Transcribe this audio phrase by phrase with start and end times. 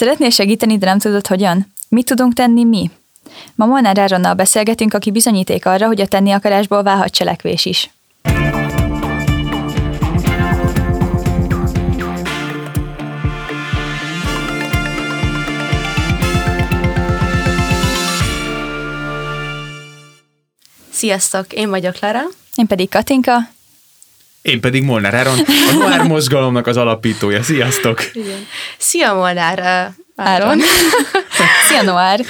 [0.00, 1.72] Szeretnél segíteni, de nem tudod hogyan?
[1.88, 2.90] Mit tudunk tenni mi?
[3.54, 7.90] Ma Molnár Áronnal beszélgetünk, aki bizonyíték arra, hogy a tenni akarásból válhat cselekvés is.
[20.90, 22.22] Sziasztok, én vagyok Lara.
[22.54, 23.38] Én pedig Katinka.
[24.42, 25.38] Én pedig Molnár Áron,
[25.70, 27.42] a Noir mozgalomnak az alapítója.
[27.42, 28.10] Sziasztok!
[28.12, 28.46] Igen.
[28.78, 29.90] Szia Molnár!
[30.16, 30.60] Áron.
[31.68, 32.20] Szia Noár.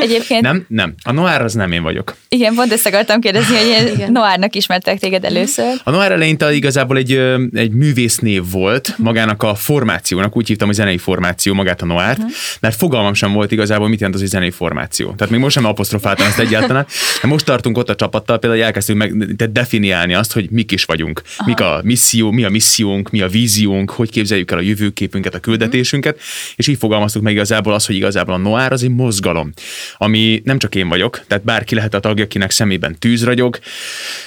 [0.00, 0.42] Egyébként...
[0.42, 0.94] Nem, nem.
[1.02, 2.16] A Noár az nem én vagyok.
[2.28, 5.80] Igen, pont ezt akartam kérdezni, hogy én Noárnak ismertek téged először.
[5.84, 7.12] A Noár eleinte igazából egy,
[7.54, 12.32] egy művésznév volt magának a formációnak, úgy hívtam, hogy zenei formáció magát a Noárt, uh-huh.
[12.60, 15.12] mert fogalmam sem volt igazából, mit jelent az, hogy zenei formáció.
[15.12, 16.86] Tehát még most sem apostrofáltam ezt egyáltalán,
[17.22, 21.22] de most tartunk ott a csapattal, például elkezdtünk meg definiálni azt, hogy mik is vagyunk.
[21.36, 21.48] Aha.
[21.48, 25.38] Mik a misszió, mi a missziónk, mi a víziónk, hogy képzeljük el a jövőképünket, a
[25.38, 26.28] küldetésünket, uh-huh.
[26.56, 29.52] és így fogalmaztuk meg igazából az, hogy igazából a Noár az egy mozgalom,
[29.96, 33.58] ami nem csak én vagyok, tehát bárki lehet a tagja, akinek szemében tűz ragyog,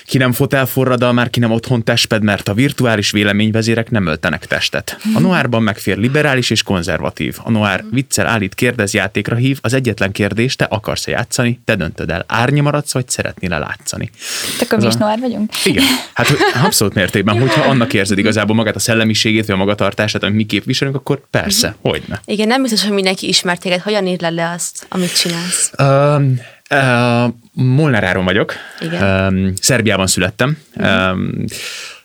[0.06, 4.46] ki nem fot elforradal, már ki nem otthon testped, mert a virtuális véleményvezérek nem öltenek
[4.46, 4.98] testet.
[5.16, 7.38] A Noárban megfér liberális és konzervatív.
[7.44, 12.24] A Noár viccel állít kérdezjátékra hív, az egyetlen kérdés, te akarsz-e játszani, te döntöd el,
[12.28, 14.10] árnya maradsz, vagy szeretnél látszani.
[14.58, 15.52] Te akkor mi is Noár vagyunk?
[15.66, 16.28] Igen, hát
[16.64, 20.96] abszolút mértékben, hogyha annak érzed igazából magát a szellemiségét, vagy a magatartását, amit mi képviselünk,
[20.96, 21.92] akkor persze, uh-huh.
[21.92, 22.20] hogy ne.
[22.26, 23.80] Igen, nem biztos, hogy mindenki ismer téged.
[23.80, 25.72] Hogyan írd le azt, amit csinálsz?
[25.78, 28.54] Um, uh, Molnár Áron vagyok.
[28.80, 29.34] Igen.
[29.34, 30.58] Um, Szerbiában születtem.
[30.76, 31.20] Uh-huh.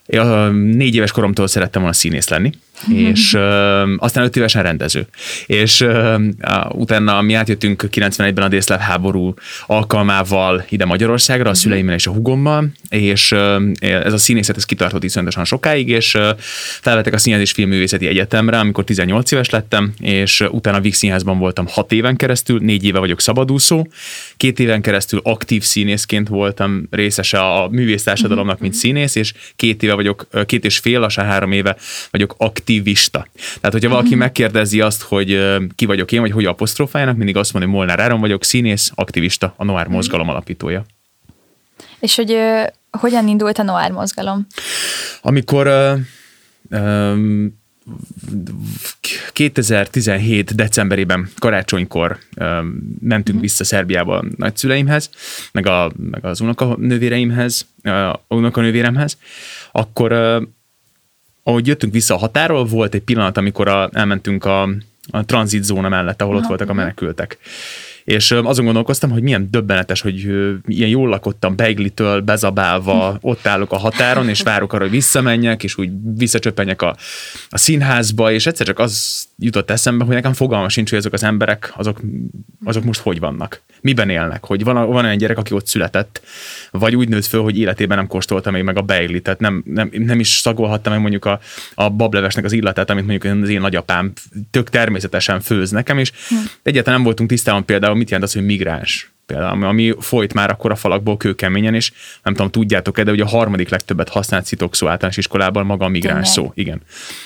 [0.06, 2.52] Um, négy éves koromtól szerettem volna színész lenni
[2.86, 3.40] és uh,
[3.96, 5.06] aztán öt évesen rendező.
[5.46, 6.20] És uh,
[6.68, 9.34] utána mi átjöttünk 91-ben a délszláv háború
[9.66, 11.58] alkalmával ide Magyarországra, a mhm.
[11.58, 16.28] szüleimmel és a hugommal, és uh, ez a színészet ez kitartott iszonyatosan sokáig, és uh,
[16.80, 21.66] felvettek a Színház és Filmművészeti Egyetemre, amikor 18 éves lettem, és utána Víg Színházban voltam
[21.68, 23.86] hat éven keresztül, négy éve vagyok szabadúszó,
[24.36, 28.82] két éven keresztül aktív színészként voltam részese a művésztársadalomnak, mint mhm.
[28.82, 31.76] színész, és két éve vagyok, két és fél, lassan három éve
[32.10, 33.26] vagyok aktív aktivista.
[33.60, 34.18] Tehát, hogyha valaki mm.
[34.18, 38.20] megkérdezi azt, hogy ki vagyok én, vagy hogy apostrofáljanak, mindig azt mondja, hogy Molnár Áron
[38.20, 40.84] vagyok, színész, aktivista, a Noir mozgalom alapítója.
[42.00, 44.46] És hogy uh, hogyan indult a Noir mozgalom?
[45.22, 47.56] Amikor uh, um,
[49.32, 50.54] 2017.
[50.54, 52.46] decemberében, karácsonykor um,
[53.00, 53.40] mentünk uh-huh.
[53.40, 55.10] vissza Szerbiába a nagyszüleimhez,
[55.52, 59.18] meg, a, meg az unokanővéreimhez, uh, unokanővéremhez,
[59.72, 60.42] akkor uh,
[61.48, 64.62] ahogy jöttünk vissza a határól, volt egy pillanat, amikor a, elmentünk a,
[65.10, 67.38] a tranzitzóna mellett, ahol Aha, ott voltak a menekültek.
[68.08, 70.14] És azon gondolkoztam, hogy milyen döbbenetes, hogy
[70.66, 75.78] ilyen jól lakottam Beiglitől bezabálva, ott állok a határon, és várok arra, hogy visszamenjek, és
[75.78, 76.96] úgy visszacsöppenjek a,
[77.48, 81.22] a színházba, és egyszer csak az jutott eszembe, hogy nekem fogalma sincs, hogy azok az
[81.22, 82.00] emberek, azok,
[82.64, 83.62] azok most hogy vannak.
[83.80, 84.44] Miben élnek?
[84.44, 86.22] Hogy van, van olyan gyerek, aki ott született,
[86.70, 89.90] vagy úgy nőtt föl, hogy életében nem kóstolta még meg a beiglit, tehát nem, nem,
[89.92, 91.40] nem is szagolhatta meg mondjuk a,
[91.74, 94.12] a bablevesnek az illatát, amit mondjuk az én nagyapám
[94.50, 96.34] tök természetesen főz nekem, és hm.
[96.62, 100.70] egyáltalán nem voltunk tisztában például, mit jelent az, hogy migráns például, ami folyt már akkor
[100.70, 101.92] a falakból kőkeményen, és
[102.22, 106.28] nem tudom, tudjátok-e, de ugye a harmadik legtöbbet használt szitokszó általános iskolában maga a migráns
[106.28, 106.52] szó.
[106.54, 106.80] Igen.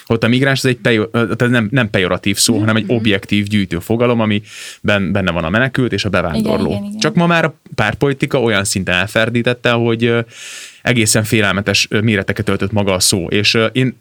[0.06, 2.94] Ott a migráns az egy pejor, nem, nem pejoratív szó, hanem egy mhm.
[2.94, 4.42] objektív gyűjtő fogalom, ami
[4.80, 6.66] benne van a menekült és a bevándorló.
[6.66, 7.00] Igen, igen, igen.
[7.00, 10.14] Csak ma már a párpolitika olyan szinten elferdítette, hogy
[10.82, 13.26] egészen félelmetes méreteket öltött maga a szó.
[13.26, 13.98] És én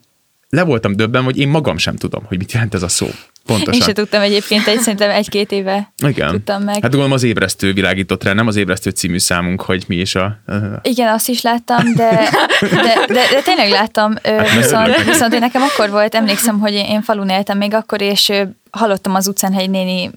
[0.48, 3.06] le voltam döbben, hogy én magam sem tudom, hogy mit jelent ez a szó.
[3.46, 3.74] Pontosan.
[3.74, 6.30] Én sem tudtam egyébként, egy, szerintem egy-két éve Igen.
[6.30, 6.74] tudtam meg.
[6.74, 10.38] Hát gondolom az ébresztő világított rá, nem az ébresztő című számunk, hogy mi is a...
[10.82, 12.28] Igen, azt is láttam, de,
[12.60, 17.02] de, de, de tényleg láttam, hát viszont, viszont én nekem akkor volt, emlékszem, hogy én
[17.02, 18.32] falun éltem még akkor, és
[18.70, 20.10] hallottam az utcán, hogy néni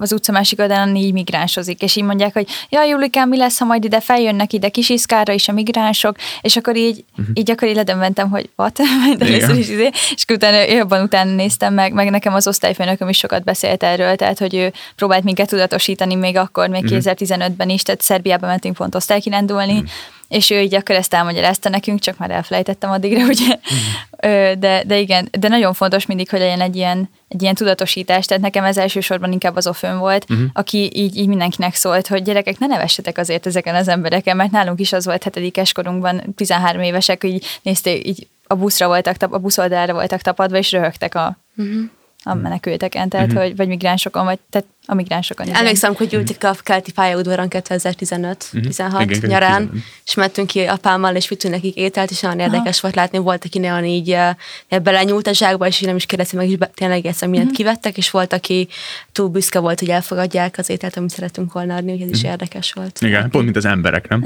[0.00, 3.64] az utca másik oldalán négy migránsozik, és így mondják, hogy ja, Julikám, mi lesz, ha
[3.64, 7.26] majd ide feljönnek ide kisiszkára is a migránsok, és akkor így, uh-huh.
[7.34, 8.78] így akkor így ledömmentem, hogy what?
[9.18, 13.18] De először is izé, és utána jobban utána néztem meg, meg nekem az osztályfőnököm is
[13.18, 16.98] sokat beszélt erről, tehát hogy ő próbált minket tudatosítani még akkor, még uh-huh.
[17.02, 19.88] 2015-ben is, tehát Szerbiába mentünk pont osztálykirándulni, uh-huh
[20.32, 23.58] és ő így akkor ezt elmagyarázta nekünk, csak már elfelejtettem addigra, ugye?
[23.74, 24.60] Mm.
[24.60, 28.42] De, de igen, de nagyon fontos mindig, hogy legyen egy ilyen, egy ilyen tudatosítás, tehát
[28.42, 30.46] nekem ez elsősorban inkább az ofön volt, uh-huh.
[30.52, 34.80] aki így, így mindenkinek szólt, hogy gyerekek, ne nevessetek azért ezeken az embereken, mert nálunk
[34.80, 39.38] is az volt hetedikes korunkban, 13 évesek, hogy így nézték, így a buszra voltak, a
[39.38, 41.82] busz oldalra voltak tapadva, és röhögtek a, uh-huh.
[42.24, 43.42] a menekülteken, tehát, uh-huh.
[43.42, 45.46] hogy, vagy migránsokon, vagy tehát a migránsokon.
[45.46, 45.58] igen.
[45.58, 49.84] Emlékszem, hogy ültük a kelti pályaudvaron 2015-16 Igen, igen, nyarán, 15.
[50.06, 53.58] és mentünk ki apámmal, és vittünk nekik ételt, és nagyon érdekes volt látni, volt, aki
[53.58, 54.34] nagyon így eh,
[54.82, 57.54] belenyúlt a zsákba, és így nem is kérdezte meg, és tényleg ezt mindent Mhm.
[57.54, 58.68] kivettek, és volt, aki
[59.12, 62.72] túl büszke volt, hogy elfogadják az ételt, amit szeretünk volna adni, úgyhogy ez is érdekes
[62.72, 63.00] volt.
[63.00, 63.10] Mhm.
[63.10, 64.24] Igen, pont mint az emberek, nem?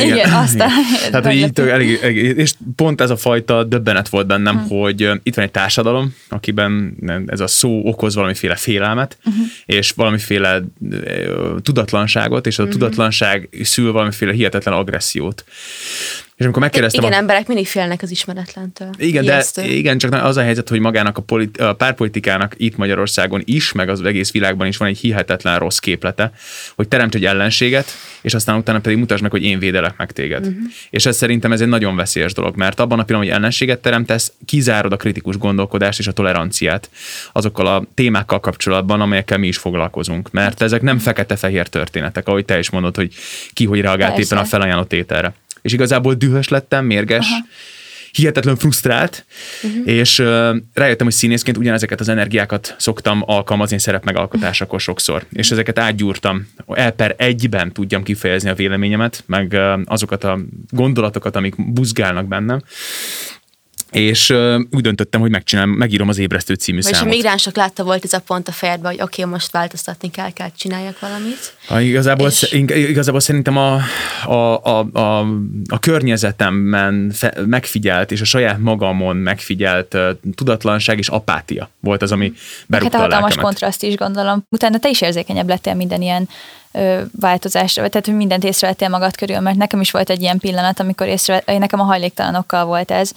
[0.00, 0.70] Igen, igen, aztán
[1.10, 1.50] Tehát, hogy így meglepő.
[1.62, 4.64] tök elég, elég, és pont ez a fajta döbbenet volt bennem, Mhm.
[4.64, 4.80] uh-huh.
[4.80, 6.96] hogy ö, itt van egy társadalom, akiben
[7.26, 9.34] ez a szó okoz valamiféle félelmet, Mhm.
[9.34, 9.46] uh-huh.
[9.64, 12.70] és valamiféle ö, tudatlanságot, és a Mhm.
[12.72, 15.44] tudatlanság szül valamiféle hihetetlen agressziót.
[16.36, 18.90] És amikor megkérdeztem Igen, a emberek mindig félnek az ismeretlentől.
[18.98, 19.62] igen, de Ijesztő.
[19.62, 23.88] igen, csak az a helyzet, hogy magának a, politi- a párpolitikának itt Magyarországon is, meg
[23.88, 26.32] az egész világban is van egy hihetetlen rossz képlete,
[26.76, 27.90] hogy teremts egy ellenséget,
[28.22, 30.46] és aztán utána pedig mutasd meg, hogy én védelek meg téged.
[30.46, 30.62] Uh-huh.
[30.90, 34.32] És ez szerintem ez egy nagyon veszélyes dolog, mert abban a pillanatban, hogy ellenséget teremtesz,
[34.44, 36.90] kizárod a kritikus gondolkodást és a toleranciát
[37.32, 40.30] azokkal a témákkal kapcsolatban, amelyekkel mi is foglalkozunk.
[40.30, 43.14] Mert ezek nem fekete-fehér történetek, ahogy te is mondod, hogy
[43.52, 44.34] ki hogy reagált Persze.
[44.34, 45.34] éppen a felajánlott ételre.
[45.62, 47.44] És igazából dühös lettem, mérges, Aha
[48.12, 49.24] hihetetlen frusztrált,
[49.62, 49.88] uh-huh.
[49.88, 50.26] és uh,
[50.74, 56.48] rájöttem, hogy színészként ugyanezeket az energiákat szoktam alkalmazni szerep megalkotásakor sokszor, és ezeket átgyúrtam.
[56.66, 60.38] El per egyben tudjam kifejezni a véleményemet, meg uh, azokat a
[60.70, 62.62] gondolatokat, amik buzgálnak bennem,
[63.92, 67.14] és uh, úgy döntöttem, hogy megcsinálom, megírom az Ébresztő című És a számot.
[67.14, 70.50] migránsok látta volt ez a pont a fejedben, hogy oké, okay, most változtatni kell, kell
[70.56, 71.56] csináljak valamit.
[71.66, 73.80] Ha igazából, És- igazából szerintem a,
[74.24, 75.18] a, a, a,
[75.66, 82.12] a környezetemben fe, megfigyelt, és a saját magamon megfigyelt uh, tudatlanság és apátia volt az,
[82.12, 84.44] ami Hát berúgta a a hatalmas kontraszt is gondolom.
[84.48, 86.28] Utána te is érzékenyebb lettél minden ilyen
[86.72, 90.80] ö, változásra, tehát, hogy mindent észrevettél magad körül, mert nekem is volt egy ilyen pillanat,
[90.80, 93.12] amikor észre, nekem a hajléktalanokkal volt ez,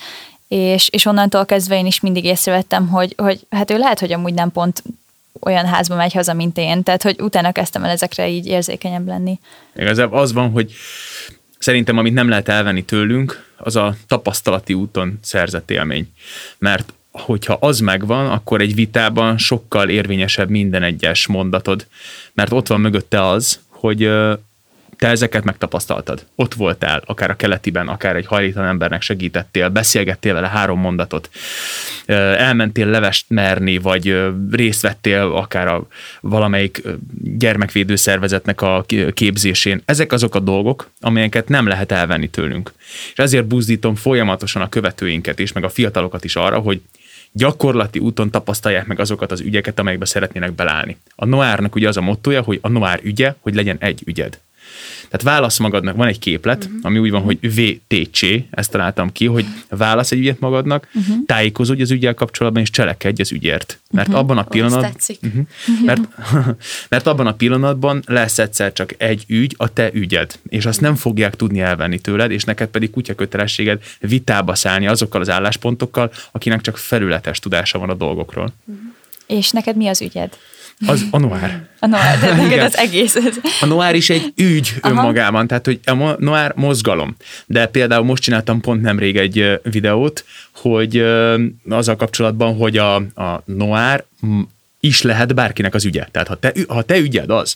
[0.47, 4.33] és, és onnantól kezdve én is mindig észrevettem, hogy, hogy hát ő lehet, hogy amúgy
[4.33, 4.83] nem pont
[5.39, 9.39] olyan házba megy haza, mint én, tehát hogy utána kezdtem el ezekre így érzékenyebb lenni.
[9.75, 10.74] Igazából az van, hogy
[11.59, 16.12] szerintem amit nem lehet elvenni tőlünk, az a tapasztalati úton szerzett élmény.
[16.57, 21.88] Mert hogyha az megvan, akkor egy vitában sokkal érvényesebb minden egyes mondatod,
[22.33, 24.12] mert ott van mögötte az, hogy
[24.97, 26.25] te ezeket megtapasztaltad.
[26.36, 31.30] Ott voltál, akár a keletiben, akár egy hajléktalan embernek segítettél, beszélgettél vele három mondatot,
[32.38, 35.88] elmentél levest merni, vagy részt vettél akár a
[36.21, 36.81] valamelyik
[37.21, 39.81] gyermekvédő szervezetnek a képzésén.
[39.86, 42.74] Ezek azok a dolgok, amelyeket nem lehet elvenni tőlünk.
[43.12, 46.81] És ezért buzdítom folyamatosan a követőinket is, meg a fiatalokat is arra, hogy
[47.31, 50.98] gyakorlati úton tapasztalják meg azokat az ügyeket, amelyekbe szeretnének belállni.
[51.15, 54.39] A Noárnak ugye az a mottoja, hogy a Noár ügye, hogy legyen egy ügyed.
[55.10, 56.80] Tehát válasz magadnak, van egy képlet, uh-huh.
[56.81, 61.16] ami úgy van, hogy VTC, ezt találtam ki, hogy válasz egy ügyet magadnak, uh-huh.
[61.25, 63.80] tájékozódj az ügyel kapcsolatban, és cselekedj az ügyért.
[63.92, 64.24] Mert uh-huh.
[64.24, 64.95] abban a pillanatban...
[65.22, 65.45] Uh-huh.
[65.86, 66.01] Mert,
[66.89, 70.95] mert abban a pillanatban lesz egyszer csak egy ügy, a te ügyed, és azt nem
[70.95, 76.62] fogják tudni elvenni tőled, és neked pedig kutya kötelességed vitába szállni azokkal az álláspontokkal, akinek
[76.62, 78.54] csak felületes tudása van a dolgokról.
[79.27, 80.38] És neked mi az ügyed?
[80.88, 81.63] Az a noir.
[81.80, 83.18] A Noel, de neked az egész.
[83.62, 84.94] A noir is egy ügy Aha.
[84.94, 87.16] önmagában, tehát hogy a noir mozgalom.
[87.45, 93.42] De például most csináltam pont nemrég egy videót, hogy ö, azzal kapcsolatban, hogy a, a
[93.45, 94.06] noir
[94.86, 96.06] is lehet bárkinek az ügye.
[96.12, 97.56] Tehát ha te, ha te ügyed az,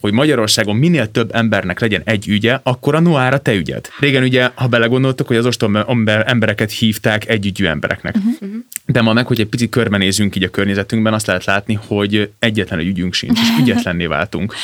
[0.00, 3.88] hogy Magyarországon minél több embernek legyen egy ügye, akkor a noir a te ügyed.
[3.98, 8.14] Régen ugye, ha belegondoltok, hogy az ostom ember- embereket hívták együgyű embereknek.
[8.14, 8.48] Uh-huh.
[8.86, 12.78] De ma meg, hogy egy picit körbenézünk így a környezetünkben, azt lehet látni, hogy egyetlen
[12.78, 14.54] egy ügyünk sincs, és ügyetlenné váltunk.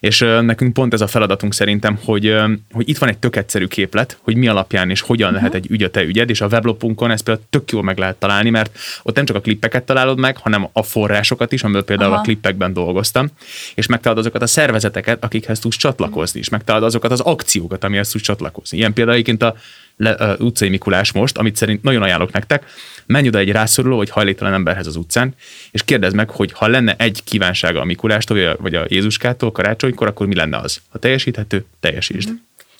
[0.00, 2.34] És nekünk pont ez a feladatunk szerintem, hogy,
[2.72, 5.82] hogy itt van egy tök egyszerű képlet, hogy mi alapján és hogyan lehet egy ügy
[5.82, 9.16] a te ügyed, és a weblopunkon ezt például tök jól meg lehet találni, mert ott
[9.16, 12.20] nem csak a klippeket találod meg, hanem a forrásokat is, amiből például Aha.
[12.20, 13.28] a klippekben dolgoztam,
[13.74, 18.24] és megtalálod azokat a szervezeteket, akikhez tudsz csatlakozni, és megtalálod azokat az akciókat, amihez tudsz
[18.24, 18.78] csatlakozni.
[18.78, 19.56] Ilyen például egyébként a
[19.98, 22.64] le, a utcai Mikulás most, amit szerint nagyon ajánlok nektek,
[23.06, 25.34] menj oda egy rászoruló vagy hajléktalan emberhez az utcán,
[25.70, 29.52] és kérdezd meg, hogy ha lenne egy kívánsága a Mikulástól, vagy a, vagy a Jézuskától
[29.52, 30.80] karácsonykor, akkor mi lenne az?
[30.90, 32.30] Ha teljesíthető, teljesítsd.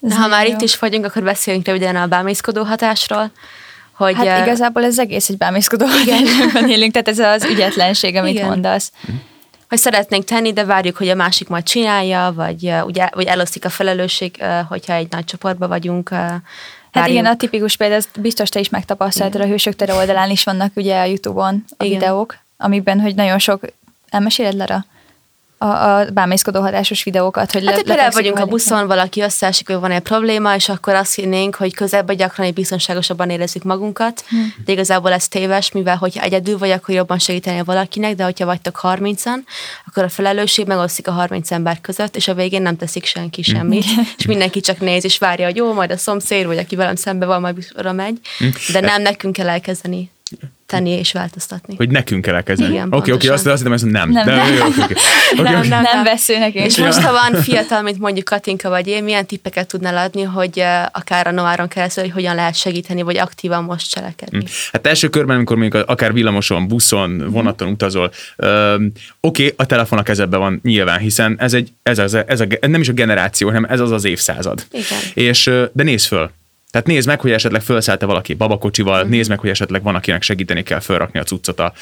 [0.01, 3.31] De ha már itt is vagyunk, akkor beszéljünk röviden a bámészkodó hatásról.
[3.93, 8.35] Hogy, Hát eh, igazából ez egész egy bámészkodó hatásban élünk, tehát ez az ügyetlenség, amit
[8.35, 8.49] Igen.
[8.49, 8.93] mondasz.
[9.69, 13.69] hogy szeretnénk tenni, de várjuk, hogy a másik majd csinálja, vagy, ugye, vagy elosztik a
[13.69, 16.11] felelősség, hogyha egy nagy csoportban vagyunk.
[17.01, 20.45] Hát igen, a tipikus példa, ezt biztos te is megtapasztaltad, a Hősök tere oldalán is
[20.45, 21.99] vannak ugye a Youtube-on a Igen.
[21.99, 23.61] videók, amiben, hogy nagyon sok,
[24.09, 24.85] elmeséled Lara?
[25.59, 29.67] A, a bámészkodó hatásos videókat, hogy Hát, le, hogy például vagyunk a buszon, valaki összeesik,
[29.67, 34.25] hogy van egy probléma, és akkor azt hinnénk, hogy közelben gyakran egy biztonságosabban érezzük magunkat,
[34.29, 34.55] Hmm.
[34.65, 38.81] de igazából ez téves, mivel hogyha egyedül vagy, akkor jobban segíteni valakinek, de hogyha vagytok
[38.83, 39.37] 30-an,
[39.87, 43.55] akkor a felelősség megosztik a 30 ember között, és a végén nem teszik senki Hmm.
[43.55, 43.85] semmit,
[44.19, 47.27] és mindenki csak néz és várja, hogy jó, majd a szomszéd, vagy aki velem szembe
[47.27, 48.53] van, majd oda megy, Hmm.
[48.73, 50.11] de nem nekünk kell elkezdeni
[50.67, 51.75] tenni és változtatni.
[51.77, 52.73] Hogy nekünk kell elkezdeni.
[52.73, 53.35] Igen, Oké, oké, pontosan.
[53.35, 54.11] azt, azt hittem, hogy nem.
[54.11, 54.55] Nem, De, nem.
[54.55, 54.95] jó, oké, oké.
[55.33, 55.69] Oké, Nem, oké.
[55.69, 55.83] nem.
[55.83, 56.65] Nem vesző nekünk.
[56.67, 60.63] És most, ha van fiatal, mint mondjuk Katinka vagy én, milyen tippeket tudnál adni, hogy
[60.93, 64.45] akár a Noáron keresztül, hogy hogyan lehet segíteni, vagy aktívan most cselekedni?
[64.73, 70.03] Hát első körben, amikor mondjuk akár villamoson, buszon, vonaton utazol, öm, oké, a telefon a
[70.03, 73.65] kezedben van nyilván, hiszen ez, egy, ez, az, ez a, nem is a generáció, hanem
[73.65, 74.67] ez az az évszázad.
[74.71, 74.99] Igen.
[75.15, 76.31] És, de nézd föl.
[76.71, 79.09] Tehát nézd meg, hogy esetleg felszállt valaki babakocsival, mm.
[79.09, 81.73] nézd meg, hogy esetleg van, akinek segíteni kell felrakni a cuccot a,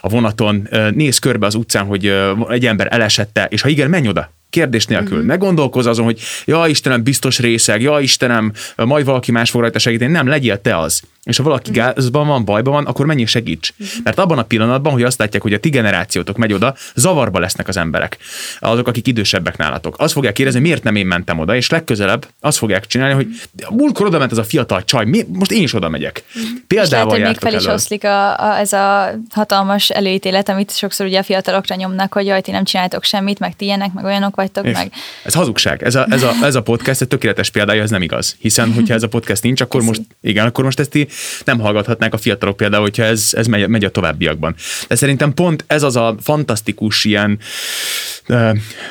[0.00, 2.14] a vonaton, nézd körbe az utcán, hogy
[2.48, 5.16] egy ember elesette, és ha igen, menj oda, kérdés nélkül.
[5.16, 5.26] Mm-hmm.
[5.26, 9.78] Ne gondolkozz azon, hogy ja Istenem, biztos részeg, ja Istenem, majd valaki más fog rajta
[9.78, 10.12] segíteni.
[10.12, 11.02] Nem, legyél te az.
[11.24, 11.80] És ha valaki mm-hmm.
[11.80, 13.72] gázban van, bajban van, akkor menjél segíts.
[13.72, 14.02] Mm-hmm.
[14.04, 17.68] Mert abban a pillanatban, hogy azt látják, hogy a ti generációtok megy oda, zavarba lesznek
[17.68, 18.18] az emberek.
[18.58, 19.94] Azok, akik idősebbek nálatok.
[19.98, 23.26] Azt fogják kérdezni, miért nem én mentem oda, és legközelebb azt fogják csinálni, hogy
[23.70, 26.24] múltkor oda ment ez a fiatal csaj, mi, most én is oda megyek.
[26.34, 30.76] És lehet, Példával hogy még fel is oszlik a, a, ez a hatalmas előítélet, amit
[30.76, 34.04] sokszor ugye a fiatalokra nyomnak, hogy jaj, ti nem csináltok semmit, meg ti ilyenek, meg
[34.04, 34.92] olyanok vagytok, És meg
[35.24, 35.82] Ez hazugság.
[35.82, 38.36] Ez a, ez, a, ez a podcast egy tökéletes példája, ez nem igaz.
[38.38, 41.11] Hiszen, hogyha ez a podcast nincs, akkor most, igen, akkor most ezt így
[41.44, 44.54] nem hallgathatnák a fiatalok például, hogyha ez, ez megy, megy a továbbiakban.
[44.88, 47.38] De szerintem pont ez az a fantasztikus ilyen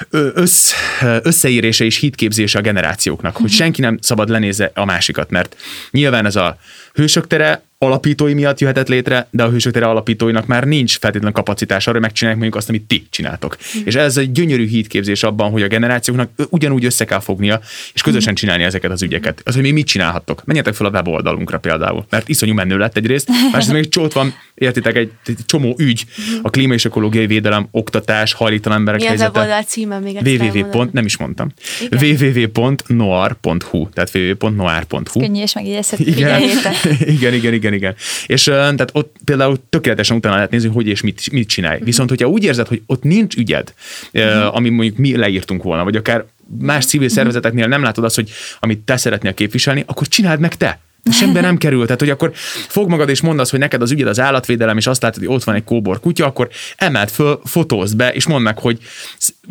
[0.09, 5.55] össz, összeérése és hitképzése a generációknak, hogy senki nem szabad lenézze a másikat, mert
[5.91, 6.57] nyilván ez a
[6.93, 11.83] hősök tere alapítói miatt jöhetett létre, de a hősök tere alapítóinak már nincs feltétlenül kapacitás
[11.83, 13.57] arra, hogy megcsinálják mondjuk azt, amit ti csináltok.
[13.85, 17.59] És ez egy gyönyörű hitképzés abban, hogy a generációknak ugyanúgy össze kell fognia,
[17.93, 19.41] és közösen csinálni ezeket az ügyeket.
[19.45, 20.45] Az, hogy mi mit csinálhattok.
[20.45, 24.95] Menjetek fel a weboldalunkra például, mert iszonyú menő lett egyrészt, másrészt még csót van, értitek,
[24.95, 26.05] egy, egy csomó ügy,
[26.41, 29.39] a klíma és ökológiai védelem, oktatás, hajlítalan emberek Milyen helyzete.
[29.39, 30.57] weboldal címe még www.
[30.57, 30.93] elmondod?
[30.93, 31.51] Nem is mondtam.
[31.89, 32.17] Igen.
[32.53, 35.19] www.noir.hu, tehát www.noir.hu.
[35.19, 36.03] könnyű és megjegyezhető.
[36.03, 36.41] Igen.
[37.15, 37.95] igen, igen, igen, igen.
[38.25, 41.75] És tehát ott például tökéletesen utána lehet nézni, hogy és mit, mit csinálj.
[41.75, 41.85] Mhm.
[41.85, 43.73] Viszont, hogyha úgy érzed, hogy ott nincs ügyed,
[44.11, 46.25] ö, ami mondjuk mi leírtunk volna, vagy akár
[46.59, 47.15] más civil Mhm.
[47.15, 50.79] szervezeteknél nem látod azt, hogy amit te szeretnél képviselni, akkor csináld meg te.
[51.03, 51.83] De semmibe nem kerül.
[51.83, 52.31] Tehát, hogy akkor
[52.67, 55.35] fog magad és mondd azt, hogy neked az ügyed az állatvédelem, és azt látod, hogy
[55.35, 58.79] ott van egy kóbor kutya, akkor emeld föl, fotózd be, és mondd meg, hogy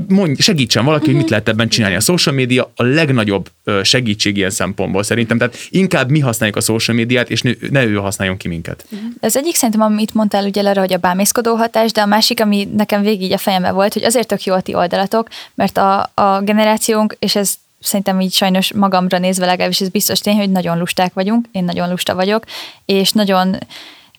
[0.09, 1.97] mondj, segítsen valaki, hogy mit lehet ebben csinálni.
[1.97, 3.51] A social media a legnagyobb
[3.83, 5.39] segítség ilyen szempontból szerintem.
[5.39, 8.85] Tehát inkább mi használjuk a social médiát, és ne, ő használjon ki minket.
[9.21, 12.69] Az egyik szerintem, amit mondtál ugye arra, hogy a bámészkodó hatás, de a másik, ami
[12.77, 16.11] nekem végig így a fejembe volt, hogy azért tök jó a ti oldalatok, mert a,
[16.15, 20.79] a generációnk, és ez szerintem így sajnos magamra nézve legalábbis ez biztos tény, hogy nagyon
[20.79, 22.45] lusták vagyunk, én nagyon lusta vagyok,
[22.85, 23.59] és nagyon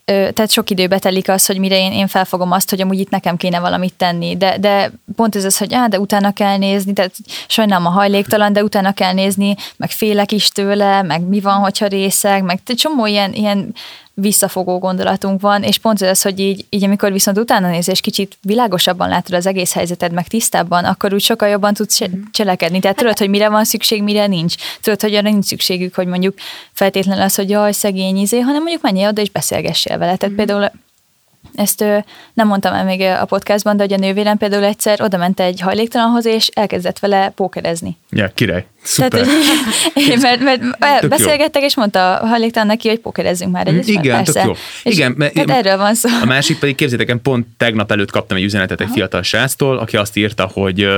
[0.04, 3.36] tehát sok időbe telik az, hogy mire én, én felfogom azt, hogy amúgy itt nekem
[3.36, 7.14] kéne valamit tenni, de, de pont ez az, hogy á, de utána kell nézni, tehát
[7.46, 11.86] sajnálom a hajléktalan, de utána kell nézni, meg félek is tőle, meg mi van, hogyha
[11.86, 13.74] részeg, meg egy csomó ilyen, ilyen
[14.22, 18.00] visszafogó gondolatunk van, és pont ez az, hogy így, így amikor viszont utána néz, és
[18.00, 22.10] kicsit világosabban látod az egész helyzeted, meg tisztábban, akkor úgy sokkal jobban tudsz Mhm.
[22.10, 22.80] cse- cselekedni.
[22.80, 24.54] Tehát tudod, hogy mire van szükség, mire nincs.
[24.80, 26.34] Tudod, hogy arra nincs szükségük, hogy mondjuk
[26.72, 30.16] feltétlenül az, hogy jaj, szegény izé, hanem mondjuk menjél oda és beszélgessél vele.
[30.16, 30.70] Tehát például
[31.54, 31.98] ezt ö,
[32.34, 35.60] nem mondtam el még a podcastban, de hogy a nővérem például egyszer oda ment egy
[35.60, 37.96] hajléktalanhoz, és elkezdett vele pókerezni.
[38.10, 38.66] Ja, király.
[38.82, 39.10] Szuper.
[39.20, 39.28] Tehát,
[39.94, 41.08] hogy, mert, mert jó.
[41.08, 43.86] beszélgettek, és mondta a hajléktalan neki, hogy pókerezzünk már egyet.
[43.86, 44.32] Igen, persze.
[44.32, 44.52] tök jó.
[44.82, 46.08] És Igen, mert- tehát erről van szó.
[46.22, 50.16] A másik pedig képzétek, pont tegnap előtt kaptam egy üzenetet egy fiatal sráctól, aki azt
[50.16, 50.88] írta, hogy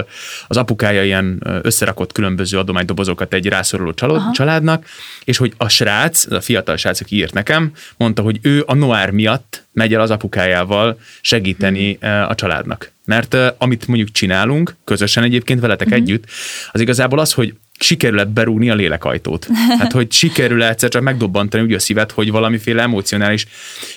[0.46, 4.84] az apukája ilyen összerakott különböző adománydobozokat egy rászoruló csalód, családnak,
[5.24, 9.10] és hogy a srác, a fiatal srác, aki írt nekem, mondta, hogy ő a Noár
[9.10, 12.92] miatt megy el az apukájával segíteni ö, a családnak.
[13.04, 16.24] Mert ö, amit mondjuk csinálunk, közösen egyébként veletek együtt,
[16.72, 19.46] az igazából az, hogy sikerül-e berúgni a lélekajtót.
[19.78, 23.46] Hát, hogy sikerül-e egyszer csak megdobbantani úgy a szívet, hogy valamiféle emocionális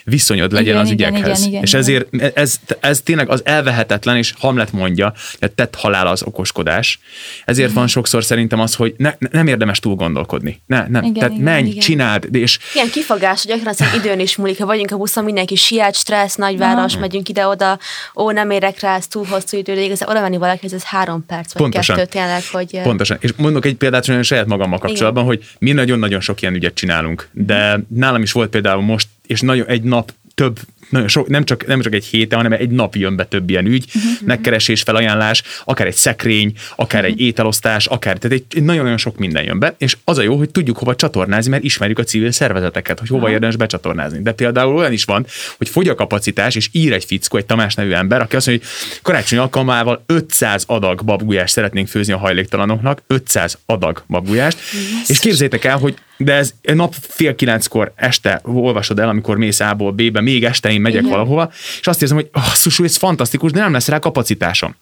[0.03, 1.39] viszonyod legyen Igen, az igen, ügyekhez.
[1.39, 1.81] igen, igen, és igen.
[1.81, 6.99] ezért ez, ez tényleg az elvehetetlen, és Hamlet mondja, hogy tett halál az okoskodás.
[7.45, 10.61] Ezért van sokszor szerintem az, hogy ne, ne- nem érdemes túl gondolkodni.
[10.65, 11.01] Ne, nem.
[11.03, 11.79] Igen, Tehát igen, menj, igen.
[11.81, 15.55] csináld, és Ilyen kifogás, hogy gyakran az időn is múlik, ha vagyunk a buszon, mindenki
[15.55, 17.01] siet, stressz, nagyváros, Mhm.
[17.01, 17.79] megyünk ide-oda,
[18.15, 21.25] ó, nem érek rá, ez túl hosszú idő, de igazán oda menni valakihez, ez három
[21.25, 21.95] perc, vagy Pontosan.
[21.95, 22.79] kettő tényleg, hogy...
[22.83, 23.17] Pontosan.
[23.21, 27.29] És mondok egy példát olyan saját magammal kapcsolatban, hogy mi nagyon-nagyon sok ilyen ügyet csinálunk,
[27.31, 30.59] de nálam is volt például most, és nagyon egy nap több
[30.89, 33.65] nagyon sok, nem csak, nem csak egy héte, hanem egy nap jön be több ilyen
[33.65, 34.11] ügy, uh-huh.
[34.25, 37.19] megkeresés, felajánlás, akár egy szekrény, akár uh-huh.
[37.19, 40.49] egy ételosztás, akár, tehát egy, nagyon-nagyon sok minden jön be, és az a jó, hogy
[40.49, 43.33] tudjuk hova csatornázni, mert ismerjük a civil szervezeteket, hogy hova uh-huh.
[43.33, 44.21] érdemes becsatornázni.
[44.21, 45.25] De például olyan is van,
[45.57, 48.67] hogy fogy a kapacitás, és ír egy fickó, egy Tamás nevű ember, aki azt mondja,
[48.67, 55.09] hogy karácsony alkalmával 500 adag babgulyást szeretnénk főzni a hajléktalanoknak, 500 adag babgulyást, yes.
[55.09, 59.91] és képzétek el, hogy de ez nap fél kilenckor este olvasod el, amikor mész A-ból
[59.91, 61.11] B-be, még este én megyek Igen.
[61.11, 64.75] valahova, és azt érzem, hogy oh, szusú, ez fantasztikus, de nem lesz rá kapacitásom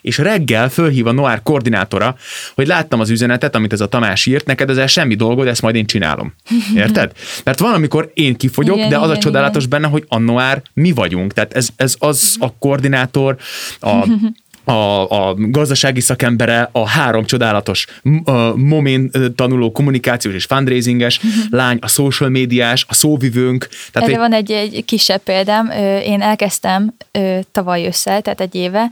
[0.00, 2.16] és reggel fölhív a Noir koordinátora,
[2.54, 5.74] hogy láttam az üzenetet, amit ez a Tamás írt, neked ezzel semmi dolgod, ezt majd
[5.74, 6.34] én csinálom.
[6.74, 7.12] Érted?
[7.44, 9.80] Mert van, amikor én kifogyok, igen, de az igen, a csodálatos igen.
[9.80, 11.32] benne, hogy a Noir mi vagyunk.
[11.32, 13.36] Tehát ez, ez az a koordinátor,
[13.80, 14.06] a
[14.64, 17.86] a, a gazdasági szakembere, a három csodálatos
[18.24, 21.44] a momén tanuló kommunikációs és fundraisinges uh-huh.
[21.50, 23.68] lány, a social médiás, a szóvivőnk.
[23.92, 24.30] Tehát Erre egy...
[24.30, 25.70] van egy, egy kisebb példám.
[26.04, 26.94] Én elkezdtem
[27.52, 28.90] tavaly ősszel, tehát egy éve,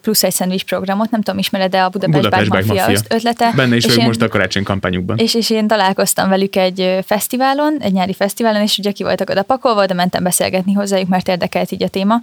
[0.00, 3.52] plusz egy szendvics programot, nem tudom, ismered de a Budapest, Budapest Bike Mafia, Mafia ötlete.
[3.56, 5.18] Benne is vagyok most a karácsony kampányukban.
[5.18, 9.42] És, és én találkoztam velük egy fesztiválon, egy nyári fesztiválon, és ugye ki voltak oda
[9.42, 12.20] pakolva, de mentem beszélgetni hozzájuk, mert érdekelt így a téma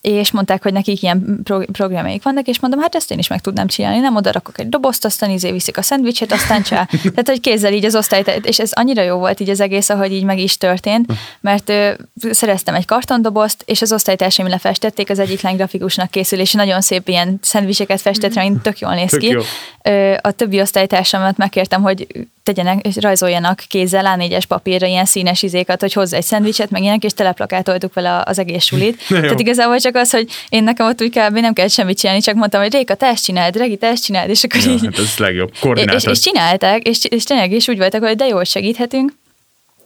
[0.00, 3.40] és mondták, hogy nekik ilyen pro- programjaik vannak, és mondom, hát ezt én is meg
[3.40, 6.84] tudnám csinálni, nem oda rakok egy dobozt, aztán izé viszik a szendvicset, aztán csá.
[7.02, 10.12] Tehát, hogy kézzel így az osztályt, és ez annyira jó volt így az egész, ahogy
[10.12, 11.92] így meg is történt, mert ö,
[12.30, 17.08] szereztem egy kartondobozt, és az osztálytársaim lefestették, az egyik lány grafikusnak készül, és nagyon szép
[17.08, 19.36] ilyen szendvicseket festett rá, tök jól néz ki.
[19.82, 22.06] Ö, a többi osztálytársamat megkértem, hogy
[22.52, 27.12] tegyenek, rajzoljanak kézzel A4-es papírra ilyen színes izékat, hogy hozzá egy szendvicset, meg ilyenek, és
[27.12, 29.02] teleplakátoltuk vele az egész sulit.
[29.08, 31.38] Tehát igazából csak az, hogy én nekem ott úgy kb.
[31.38, 34.30] nem kell semmit csinálni, csak mondtam, hogy Réka, te ezt csináld, Regi, te ezt csináld,
[34.30, 34.84] és akkor ja, így...
[34.84, 35.52] Hát ez legjobb,
[35.96, 39.12] És, és, csinálták, és, és tényleg is úgy voltak, hogy de jól segíthetünk,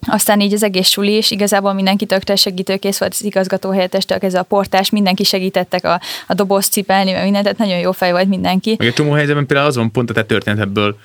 [0.07, 4.35] aztán így az egész suli, és igazából mindenki tökre segítőkész volt, az igazgató helyettestől ez
[4.35, 8.29] a portás, mindenki segítettek a, a dobozt cipelni, mert mindent, tehát nagyon jó fej volt
[8.29, 8.75] mindenki.
[8.79, 10.97] Meg egy csomó helyzetben például azon pont a te történetebből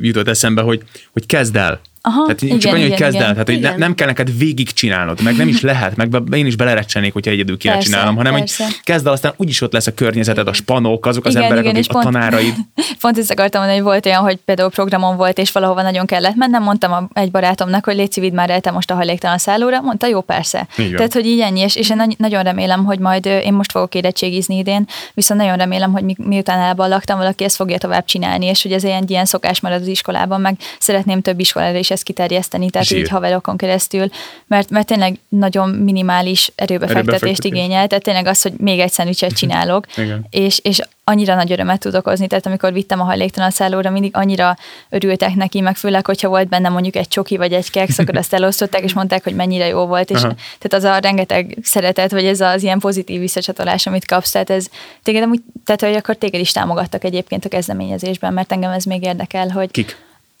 [0.00, 3.30] jutott eszembe, hogy, hogy kezd el Aha, tehát igen, csak annyi, igen, hogy kezd el,
[3.30, 6.56] tehát hogy ne, nem kell neked végig csinálnod, meg nem is lehet, meg én is
[6.56, 8.64] belerecsenék, hogyha egyedül kéne persze, csinálom, hanem persze.
[8.64, 11.64] hogy kezd el, aztán úgyis ott lesz a környezeted, a spanok, azok igen, az emberek,
[11.64, 12.54] igen, akik, a pont, tanáraid.
[13.00, 16.34] Pont ezt akartam mondani, hogy volt olyan, hogy például programon volt, és valahova nagyon kellett
[16.34, 19.80] mennem, mondtam a, egy barátomnak, hogy légy vidd már el te most a hajléktalan szállóra,
[19.80, 20.68] mondta, jó, persze.
[20.96, 24.56] Tehát, hogy így ennyi, és, és én nagyon remélem, hogy majd én most fogok érettségizni
[24.56, 28.62] idén, viszont nagyon remélem, hogy mi, miután elban laktam, valaki ezt fogja tovább csinálni, és
[28.62, 32.70] hogy ez ilyen, ilyen szokás marad az iskolában, meg szeretném több iskolára is ezt kiterjeszteni,
[32.70, 32.98] tehát Zsír.
[32.98, 34.08] így haverokon keresztül,
[34.46, 39.86] mert, mert tényleg nagyon minimális erőbefektetést igényel, tehát tényleg az, hogy még egy szendvicset csinálok,
[40.30, 44.56] és, és annyira nagy örömet tud okozni, tehát amikor vittem a hajléktalan szállóra, mindig annyira
[44.88, 48.34] örültek neki, meg főleg, hogyha volt benne mondjuk egy csoki vagy egy keks, akkor azt
[48.34, 50.34] elosztották, és mondták, hogy mennyire jó volt, és Aha.
[50.58, 54.66] tehát az a rengeteg szeretet, vagy ez az ilyen pozitív visszacsatolás, amit kapsz, tehát ez
[55.02, 59.02] téged amúgy, tehát hogy akkor téged is támogattak egyébként a kezdeményezésben, mert engem ez még
[59.02, 59.96] érdekel, hogy Kik?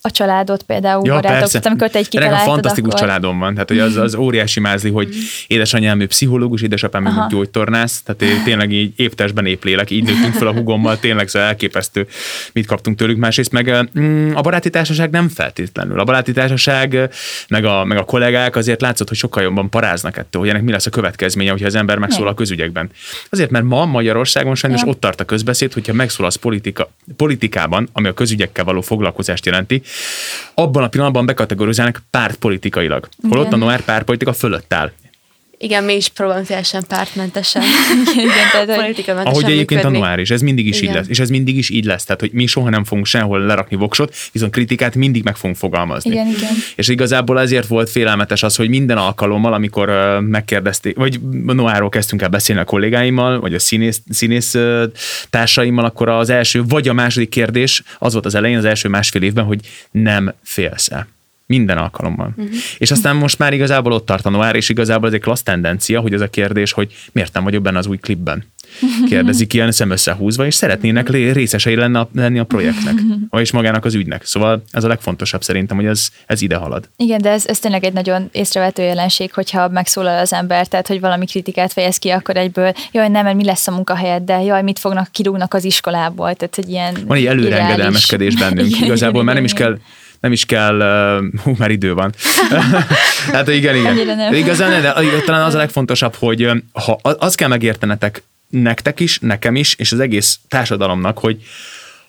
[0.06, 1.60] A családot például, ja, barátok, persze.
[1.68, 3.06] amikor te egy kitaláltad, fantasztikus akkor...
[3.06, 5.16] családom van, tehát hogy az, az óriási mázli, hogy mhm.
[5.46, 10.34] édesanyám ő pszichológus, édesapám ő gyógytornász, tehát én tényleg így éptesben épp lélek, így nőttünk
[10.34, 12.06] fel a hugommal, tényleg szóval elképesztő,
[12.52, 13.16] mit kaptunk tőlük.
[13.16, 16.00] Másrészt meg mm, a baráti társaság nem feltétlenül.
[16.00, 17.10] A baráti társaság,
[17.48, 20.72] meg a, meg a kollégák azért látszott, hogy sokkal jobban paráznak ettől, hogy ennek mi
[20.72, 22.90] lesz a következménye, hogyha az ember megszól a közügyekben.
[23.30, 24.86] Azért, mert ma Magyarországon sajnos ja.
[24.86, 29.82] ott tart a közbeszéd, hogyha megszólalsz politika, politikában, ami a közügyekkel való foglalkozást jelenti,
[30.54, 33.08] abban a pillanatban bekategorizálnak pártpolitikailag.
[33.28, 34.92] Holott a Noir pártpolitika fölött áll.
[35.58, 37.62] Igen, mi is próbálunk teljesen pártmentesen.
[38.16, 39.98] Igen, tehát, Ahogy egyébként működni.
[39.98, 40.90] a Noir is, ez mindig is Igen.
[40.90, 41.08] így lesz.
[41.08, 42.04] És ez mindig is így lesz.
[42.04, 46.10] Tehát, hogy mi soha nem fogunk sehol lerakni voksot, viszont kritikát mindig meg fogunk fogalmazni.
[46.10, 46.52] Igen, igen.
[46.76, 51.88] És igazából ezért volt félelmetes az, hogy minden alkalommal, amikor uh, megkérdezték, vagy a Noárról
[51.88, 54.82] kezdtünk el beszélni a kollégáimmal, vagy a színész, színész uh,
[55.30, 59.22] társaimmal, akkor az első, vagy a második kérdés az volt az elején, az első másfél
[59.22, 61.06] évben, hogy nem félsz-e.
[61.46, 62.32] Minden alkalommal.
[62.36, 62.54] Uh-huh.
[62.78, 66.00] És aztán most már igazából ott tart a Noir, és igazából ez egy klassz tendencia,
[66.00, 68.44] hogy ez a kérdés, hogy miért nem vagyok benne az új klipben.
[69.08, 72.94] Kérdezik ilyen szem összehúzva, és szeretnének részesei lenni a, lenni a projektnek,
[73.40, 74.24] és magának az ügynek.
[74.24, 76.88] Szóval ez a legfontosabb szerintem, hogy ez, ez ide halad.
[76.96, 81.00] Igen, de ez, ez tényleg egy nagyon észrevető jelenség, hogyha megszólal az ember, tehát hogy
[81.00, 84.62] valami kritikát fejez ki, akkor egyből, jaj, nem, mert mi lesz a munkahelyed, de jaj,
[84.62, 88.68] mit fognak, kirúgnak az iskolából, tehát hogy ilyen Van egy előrengedelmeskedés bennünk.
[88.68, 89.78] Igen, Igazából igen, már nem is kell
[90.20, 90.78] nem is kell,
[91.42, 92.14] hú, már idő van.
[93.32, 94.34] hát igen, igen.
[94.34, 99.74] Igazán, de talán az a legfontosabb, hogy ha az kell megértenetek nektek is, nekem is,
[99.74, 101.42] és az egész társadalomnak, hogy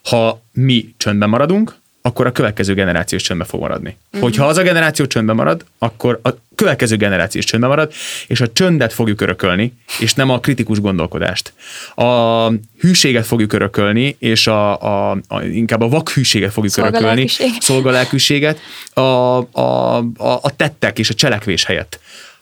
[0.03, 1.75] ha mi csöndben maradunk,
[2.07, 3.97] akkor a következő generáció is csöndbe fog maradni.
[4.07, 4.21] Uh-huh.
[4.21, 7.91] Hogyha az a generáció csöndbe marad, akkor a következő generáció is csöndbe marad,
[8.27, 11.53] és a csöndet fogjuk örökölni, és nem a kritikus gondolkodást.
[11.95, 17.27] A hűséget fogjuk örökölni, és a, a, a inkább a vakhűséget fogjuk örökölni,
[17.59, 18.59] szolgalelkűséget,
[18.93, 21.99] a, a, a, a tettek és a cselekvés helyett.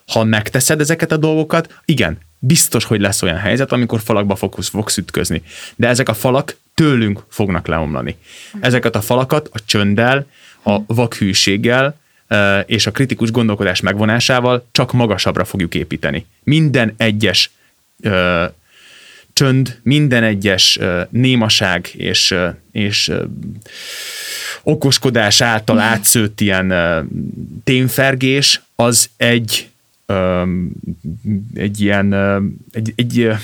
[0.08, 4.98] Ha megteszed ezeket a dolgokat, igen, biztos, hogy lesz olyan helyzet, amikor falakba fogsz, fogsz
[4.98, 5.42] ütközni.
[5.76, 8.18] De ezek a falak tőlünk fognak leomlani.
[8.60, 10.28] Ezeket a falakat a csönddel,
[10.64, 12.00] a vakhűséggel
[12.66, 16.26] és a kritikus gondolkodás megvonásával csak magasabbra fogjuk építeni.
[16.44, 17.52] Minden egyes
[18.02, 18.46] ö,
[19.34, 23.24] csönd, minden egyes ö, némaság és, ö, és ö,
[24.64, 27.02] okoskodás által átszőtt ilyen ö,
[27.64, 29.70] témfergés, az egy
[30.06, 30.44] ö,
[31.54, 33.36] egy ilyen ö, egy, egy, egy,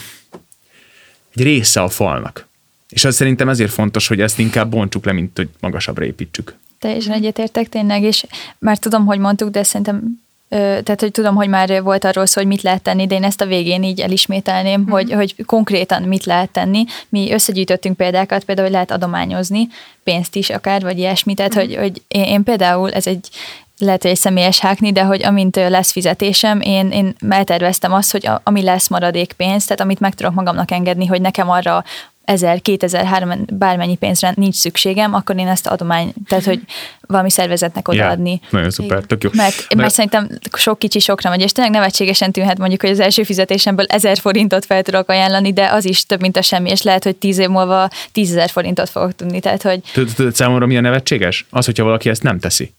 [1.36, 2.50] egy része a falnak.
[2.92, 6.56] És az szerintem ezért fontos, hogy ezt inkább bontsuk le, mint hogy magasabbra építsük.
[6.80, 8.26] Teljesen egyetértek tényleg, és
[8.58, 10.22] már tudom, hogy mondtuk, de szerintem
[10.58, 13.42] tehát, hogy tudom, hogy már volt arról szó, hogy mit lehet tenni, de én ezt
[13.42, 14.92] a végén így elismételném, mm-hmm.
[14.92, 16.86] hogy, hogy konkrétan mit lehet tenni.
[17.10, 19.68] Mi összegyűjtöttünk példákat, például, hogy lehet adományozni,
[20.04, 21.68] pénzt is akár, vagy ilyesmit, tehát, mm-hmm.
[21.68, 23.30] hogy, hogy én, én például, ez egy
[23.78, 28.28] lehet, hogy egy személyes hákni, de hogy amint lesz fizetésem, én, én elterveztem azt, hogy
[28.28, 31.84] a, ami lesz maradék pénz, tehát amit meg tudok magamnak engedni, hogy nekem arra
[32.26, 36.60] ezer, kétezer, három, bármennyi pénzre nincs szükségem, akkor én ezt adomány, tehát hogy
[37.02, 38.30] valami szervezetnek odaadni.
[38.30, 39.30] Yeah, nagyon szuper, tök jó.
[39.34, 43.00] Mert, mert, mert szerintem sok kicsi sokra megy, és tényleg nevetségesen tűnhet mondjuk, hogy az
[43.00, 46.82] első fizetésemből ezer forintot fel tudok ajánlani, de az is több, mint a semmi, és
[46.82, 49.40] lehet, hogy tíz év múlva tízezer forintot fogok tudni.
[49.40, 49.82] Tehát, hogy...
[50.16, 51.46] Tudod számomra milyen nevetséges?
[51.50, 52.74] Az, hogyha valaki ezt nem teszi.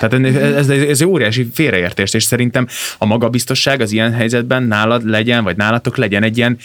[0.00, 2.66] Tehát ez, ez, ez egy óriási félreértés, és szerintem
[2.98, 6.58] a magabiztosság az ilyen helyzetben nálad legyen, vagy nálatok legyen egy ilyen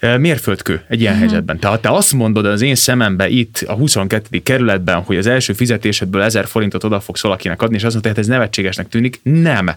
[0.00, 1.28] mérföldkő egy ilyen uh-huh.
[1.28, 1.58] helyzetben.
[1.58, 4.38] Tehát te azt mondod az én szemembe itt a 22.
[4.42, 8.20] kerületben, hogy az első fizetésedből 1000 forintot oda fogsz valakinek adni, és azt mondod, hogy
[8.20, 9.20] hát ez nevetségesnek tűnik.
[9.22, 9.70] Nem.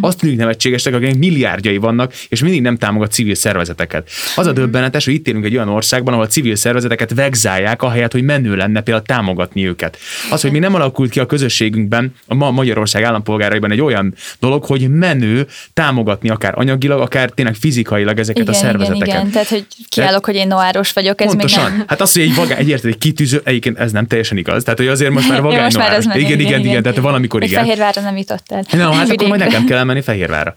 [0.00, 4.10] Azt tűnik nevetségesek, akik milliárdjai vannak, és mindig nem támogat civil szervezeteket.
[4.36, 8.12] Az a döbbenetes, hogy itt élünk egy olyan országban, ahol a civil szervezeteket vegzálják, ahelyett,
[8.12, 9.98] hogy menő lenne például támogatni őket.
[10.30, 14.64] Az, hogy mi nem alakult ki a közösségünkben, a ma Magyarország állampolgáraiban egy olyan dolog,
[14.64, 19.06] hogy menő támogatni akár anyagilag, akár tényleg fizikailag ezeket igen, a szervezeteket.
[19.06, 21.64] Igen, igen, tehát hogy kiállok, hogy én noáros vagyok, ez Pontosan.
[21.64, 21.84] még nem.
[21.88, 24.62] Hát az, hogy egy, vagány, egy, érted, egy kitűző, egyébként ez nem teljesen igaz.
[24.62, 26.04] Tehát, hogy azért most már vagány most már noáros.
[26.04, 27.62] igen, igen, igen, igen, tehát valamikor igen.
[27.62, 28.62] Fehérvárra nem jutott el.
[28.70, 30.56] Na, hát akkor majd nekem kell menni Fehérvára.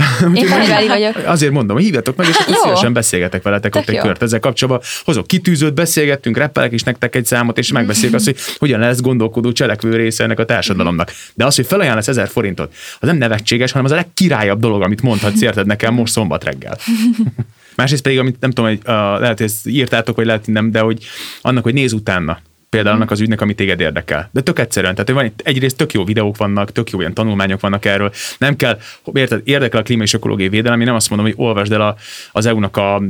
[0.34, 1.16] Én Fehérvári vagyok.
[1.26, 2.60] Azért mondom, hogy hívjatok meg, és akkor Jó.
[2.62, 4.00] szívesen beszélgetek veletek Tök ott egy jó.
[4.00, 4.84] kört ezzel kapcsolatban.
[5.04, 9.52] Hozok kitűzőt, beszélgettünk, reppelek is nektek egy számot, és megbeszéljük azt, hogy hogyan lesz gondolkodó
[9.52, 11.12] cselekvő része ennek a társadalomnak.
[11.34, 15.02] De az, hogy felajánlasz ezer forintot, az nem nevetséges, hanem az a legkirályabb dolog, amit
[15.02, 16.78] mondhatsz, érted nekem most szombat reggel.
[17.76, 20.70] Másrészt pedig, amit nem tudom, hogy uh, lehet, hogy ezt írtátok, vagy lehet, hogy nem,
[20.70, 21.04] de hogy
[21.40, 24.28] annak, hogy néz utána például annak az ügynek, ami téged érdekel.
[24.32, 27.84] De tök egyszerűen, tehát van egyrészt tök jó videók vannak, tök jó ilyen tanulmányok vannak
[27.84, 28.12] erről.
[28.38, 28.78] Nem kell,
[29.12, 31.96] érted, érdekel a klíma és ökológiai védelem, én nem azt mondom, hogy olvasd el a,
[32.32, 33.02] az EU-nak a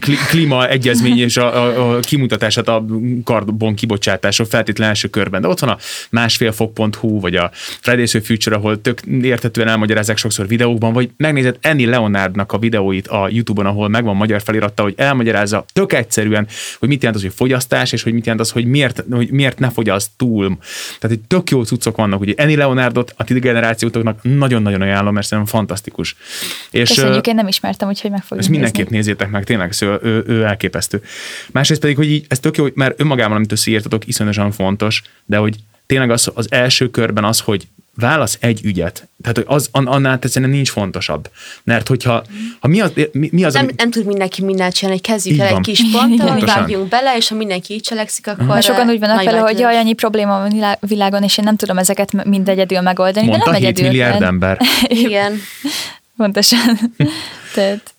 [0.00, 2.84] klí- klíma egyezmény és a, a, kimutatását a
[3.24, 5.40] karbon kibocsátásról feltétlen első körben.
[5.40, 5.78] De ott van a
[6.10, 11.88] másfélfok.hu, vagy a Fridays for Future, ahol tök értetően elmagyarázzák sokszor videókban, vagy megnézed Annie
[11.88, 16.46] Leonardnak a videóit a YouTube-on, ahol megvan magyar feliratta, hogy elmagyarázza tök egyszerűen,
[16.78, 19.58] hogy mit jelent az, hogy fogyasztás, és hogy mit jelent az, hogy miért, hogy miért
[19.58, 20.58] ne fogyaszt túl.
[20.98, 25.26] Tehát hogy tök jó cuccok vannak, ugye Eni Leonardot a ti generációtoknak nagyon-nagyon ajánlom, mert
[25.26, 26.16] szerintem fantasztikus.
[26.70, 30.24] És Köszönjük, én nem ismertem, úgyhogy meg fogjuk ezt mindenképp nézzétek meg, tényleg, szóval ő,
[30.26, 31.02] ő elképesztő.
[31.52, 35.56] Másrészt pedig, hogy így, ez tök jó, mert önmagában, amit összeírtatok, iszonyatosan fontos, de hogy
[35.86, 37.68] tényleg az, az első körben az, hogy
[38.00, 39.08] válasz egy ügyet.
[39.22, 41.30] Tehát hogy az, an- annál egyszerűen nincs fontosabb.
[41.62, 42.24] Mert hogyha,
[42.60, 45.40] ha mi az, mi, mi az Nem, ami, nem tud mindenki mindent csinálni, kezdjük Így
[45.40, 45.58] el van.
[45.58, 49.24] egy kis ponttal, vágjunk bele, és ha mindenki így cselekszik, akkor Mert sokan úgy vannak
[49.24, 53.26] vele, hogy jaj, annyi probléma van világon, és én nem tudom ezeket mind egyedül megoldani,
[53.26, 53.90] mondta de nem 7 egyedül.
[53.90, 54.58] milliárd ember.
[54.88, 55.40] Igen.
[56.16, 56.78] Pontosan.
[57.54, 57.94] Tehát,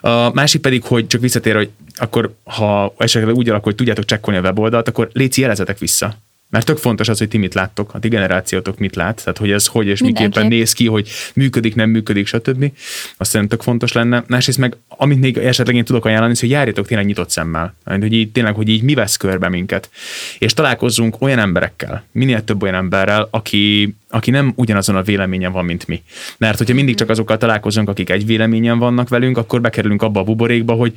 [0.00, 4.38] A másik pedig, hogy csak visszatér, hogy akkor, ha esetleg úgy alakul, hogy tudjátok csekkolni
[4.40, 6.14] a weboldalt, akkor léci jelezetek vissza.
[6.50, 9.50] Mert tök fontos az, hogy ti mit láttok, a ti generációtok mit lát, tehát hogy
[9.50, 10.28] ez hogy és Mindenképp.
[10.28, 12.72] miképpen néz ki, hogy működik, nem működik, stb.
[13.16, 14.24] Azt szerintem tök fontos lenne.
[14.26, 17.74] Másrészt meg, amit még esetleg én tudok ajánlani, az, hogy járjatok tényleg nyitott szemmel.
[17.84, 19.90] Hogy így, tényleg, hogy így mi vesz körbe minket.
[20.38, 25.64] És találkozzunk olyan emberekkel, minél több olyan emberrel, aki aki nem ugyanazon a véleményen van,
[25.64, 26.02] mint mi.
[26.38, 30.24] Mert hogyha mindig csak azokkal találkozunk, akik egy véleményen vannak velünk, akkor bekerülünk abba a
[30.24, 30.92] buborékba, hogy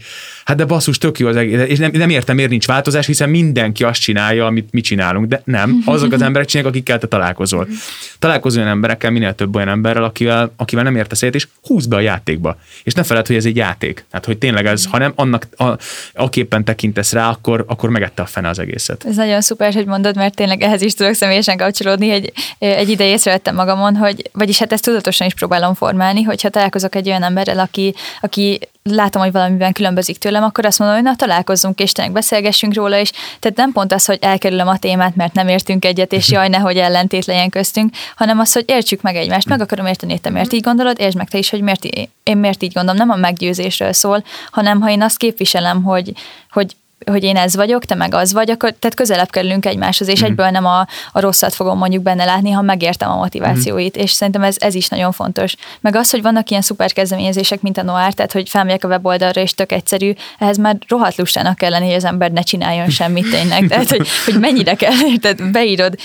[0.46, 3.30] hát de basszus, tök jó az egész, és nem, nem értem, miért nincs változás, hiszen
[3.30, 7.68] mindenki azt csinálja, amit mi csinálunk, de nem, azok az emberek csinálják, akikkel te találkozol.
[8.20, 11.96] Találkozol olyan emberekkel, minél több olyan emberrel, akivel, akivel nem értesz egyet, és húz be
[11.96, 12.58] a játékba.
[12.84, 14.06] És ne feled, hogy ez egy játék.
[14.10, 15.78] Tehát, hogy tényleg ez, ha nem annak, a,
[16.14, 19.06] aképpen tekintesz rá, akkor, akkor megette a fene az egészet.
[19.06, 23.03] Ez nagyon szuper, hogy mondod, mert tényleg ehhez is tudok személyesen kapcsolódni, hogy egy ide
[23.08, 27.60] észrevettem magamon, hogy, vagyis hát ezt tudatosan is próbálom formálni, hogyha találkozok egy olyan emberrel,
[27.60, 32.14] aki, aki látom, hogy valamiben különbözik tőlem, akkor azt mondom, hogy na találkozzunk és tényleg
[32.14, 36.14] beszélgessünk róla, és tehát nem pont az, hogy elkerülöm a témát, mert nem értünk egyet,
[36.14, 40.20] és jaj, nehogy ellentét legyen köztünk, hanem az, hogy értsük meg egymást, meg akarom érteni,
[40.20, 41.86] te miért így gondolod, értsd meg te is, hogy miért,
[42.24, 46.12] én miért így gondolom, nem a meggyőzésről szól, hanem ha én azt képviselem, hogy,
[46.50, 50.22] hogy hogy én ez vagyok, te meg az vagy, akkor tehát közelebb kerülünk egymáshoz, és
[50.22, 50.26] mm.
[50.26, 54.02] egyből nem a, a rosszat fogom mondjuk benne látni, ha megértem a motivációit, mm.
[54.02, 55.56] és szerintem ez, ez is nagyon fontos.
[55.82, 59.42] Meg az, hogy vannak ilyen szuper kezdeményezések, mint a Noir, tehát hogy felmegyek a weboldalra,
[59.42, 63.68] és tök egyszerű, ehhez már rohadt lustának kellene, hogy az ember ne csináljon semmit tényleg.
[63.68, 65.96] Tehát, hogy, hogy mennyire kell, tehát beírod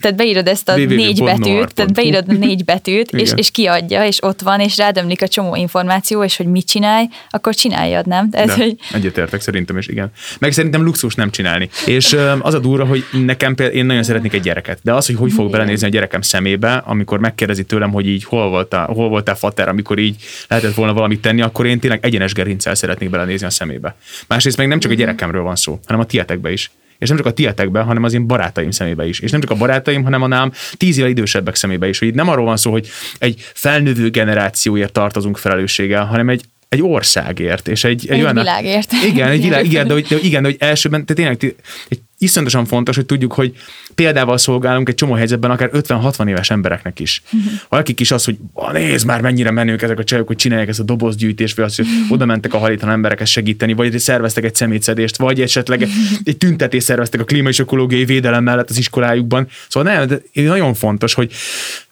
[0.00, 4.22] tehát beírod ezt a négy betűt, tehát beírod a négy betűt, és, és kiadja, és
[4.22, 8.30] ott van, és rádömlik a csomó információ, és hogy mit csinálj, akkor csináljad, nem?
[8.30, 8.76] Tehát, De, hogy...
[8.92, 10.10] Egyetértek szerintem is, igen.
[10.38, 11.68] Meg szerintem luxus nem csinálni.
[11.86, 15.16] És az a durva, hogy nekem például, én nagyon szeretnék egy gyereket, de az, hogy
[15.16, 19.34] hogy fog belenézni a gyerekem szemébe, amikor megkérdezi tőlem, hogy így hol voltál, hol voltál
[19.34, 20.16] fater, amikor így
[20.48, 23.96] lehetett volna valamit tenni, akkor én tényleg egyenes gerincel szeretnék belenézni a szemébe.
[24.26, 25.02] Másrészt meg nem csak a mhm.
[25.02, 28.26] gyerekemről van szó, hanem a tietekbe is és nem csak a tietekben, hanem az én
[28.26, 29.20] barátaim szemébe is.
[29.20, 31.98] És nem csak a barátaim, hanem a nám tíz évvel idősebbek szemébe is.
[31.98, 36.82] Hogy itt nem arról van szó, hogy egy felnővő generációért tartozunk felelősséggel, hanem egy egy
[36.82, 38.92] országért, és egy, egy, egy olyan, világért.
[38.92, 41.56] Igen, egy világ, igen, de, hogy, de, igen, de hogy elsőben, tehát tényleg
[41.88, 43.52] egy iszonyatosan fontos, hogy tudjuk, hogy
[43.94, 47.22] példával szolgálunk egy csomó helyzetben akár 50-60 éves embereknek is.
[47.68, 48.36] Akik is az, hogy
[48.72, 51.86] nézd már mennyire menők ezek a csajok, hogy csinálják ezt a dobozgyűjtést, vagy az, hogy
[52.14, 55.88] oda mentek a hajléktalan embereket segíteni, vagy szerveztek egy szemétszedést, vagy esetleg
[56.24, 59.48] egy tüntetést szerveztek a klíma és ökológiai védelem mellett az iskolájukban.
[59.68, 61.32] Szóval nem, de nagyon fontos, hogy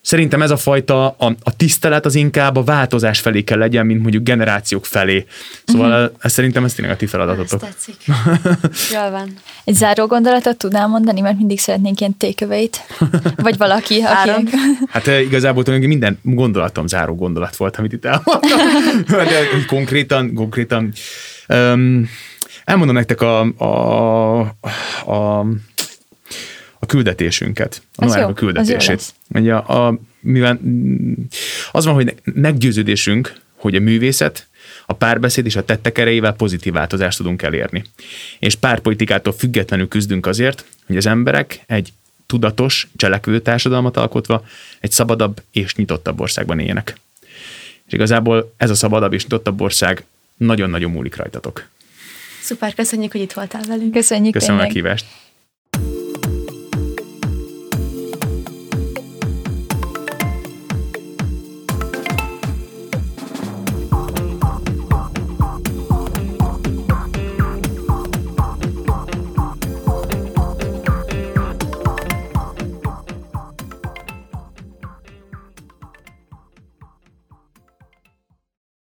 [0.06, 4.02] Szerintem ez a fajta, a, a tisztelet az inkább a változás felé kell legyen, mint
[4.02, 5.26] mondjuk generációk felé.
[5.64, 6.16] Szóval uh-huh.
[6.20, 7.62] ez szerintem ez tényleg a ti feladatotok.
[7.62, 7.96] Ez tetszik.
[8.92, 9.32] Jól van.
[9.64, 12.80] Egy záró gondolatot tudnál mondani, mert mindig szeretnénk ilyen téköveit.
[13.36, 14.56] Vagy valaki, aki...
[14.88, 18.58] Hát eh, igazából tulajdonképpen minden gondolatom záró gondolat volt, amit itt elmondtam.
[19.26, 20.92] De konkrétan, konkrétan
[21.48, 22.08] um,
[22.64, 24.38] elmondom nektek a, a,
[25.12, 25.46] a
[26.78, 29.14] a küldetésünket, a Noárnak a küldetését.
[29.28, 30.60] Ugye a, a, mivel
[31.72, 34.46] az van, hogy meggyőződésünk, hogy a művészet,
[34.86, 37.84] a párbeszéd és a tettek erejével pozitív változást tudunk elérni.
[38.38, 41.92] És párpolitikától függetlenül küzdünk azért, hogy az emberek egy
[42.26, 44.44] tudatos, cselekvő társadalmat alkotva
[44.80, 46.96] egy szabadabb és nyitottabb országban éljenek.
[47.86, 50.04] És igazából ez a szabadabb és nyitottabb ország
[50.36, 51.68] nagyon-nagyon múlik rajtatok.
[52.42, 53.92] Szuper, köszönjük, hogy itt voltál velünk.
[53.92, 54.76] Köszönjük Köszönöm tényleg.
[54.76, 55.06] a kívást.